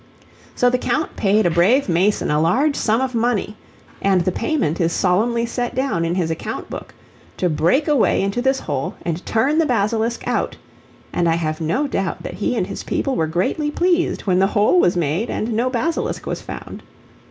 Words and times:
So 0.55 0.71
the 0.71 0.79
Count 0.79 1.15
paid 1.15 1.45
a 1.45 1.51
brave 1.51 1.87
mason 1.87 2.31
a 2.31 2.41
large 2.41 2.75
sum 2.75 3.01
of 3.01 3.13
money 3.13 3.55
(and 4.01 4.21
the 4.21 4.31
payment 4.31 4.81
is 4.81 4.91
solemnly 4.91 5.45
set 5.45 5.75
down 5.75 6.03
in 6.05 6.15
his 6.15 6.31
account 6.31 6.71
book) 6.71 6.95
to 7.37 7.51
break 7.51 7.87
a 7.87 7.95
way 7.95 8.23
into 8.23 8.41
this 8.41 8.61
hole 8.61 8.95
and 9.05 9.23
turn 9.27 9.59
the 9.59 9.65
basilisk 9.67 10.27
out; 10.27 10.55
and 11.13 11.29
I 11.29 11.35
have 11.35 11.61
no 11.61 11.85
doubt 11.87 12.23
that 12.23 12.33
he 12.33 12.55
and 12.57 12.65
his 12.65 12.83
people 12.83 13.15
were 13.15 13.27
greatly 13.27 13.69
pleased 13.69 14.21
when 14.21 14.39
the 14.39 14.47
hole 14.57 14.79
was 14.79 14.97
made 14.97 15.29
and 15.29 15.53
no 15.53 15.69
basilisk 15.69 16.25
was 16.25 16.41
found. 16.41 16.81